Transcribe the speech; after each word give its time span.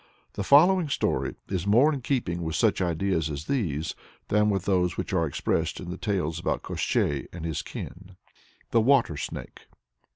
The 0.33 0.43
following 0.43 0.89
story 0.89 1.35
is 1.47 1.67
more 1.67 1.93
in 1.93 2.01
keeping 2.01 2.41
with 2.41 2.55
such 2.55 2.81
ideas 2.81 3.29
as 3.29 3.45
these, 3.45 3.93
than 4.29 4.49
with 4.49 4.65
those 4.65 4.97
which 4.97 5.13
are 5.13 5.27
expressed 5.27 5.79
in 5.79 5.91
the 5.91 5.95
tales 5.97 6.39
about 6.39 6.63
Koshchei 6.63 7.27
and 7.31 7.45
his 7.45 7.61
kin. 7.61 8.15
THE 8.71 8.81
WATER 8.81 9.15
SNAKE. 9.15 9.67